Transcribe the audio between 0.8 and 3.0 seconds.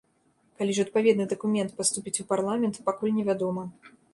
адпаведны дакумент паступіць у парламент,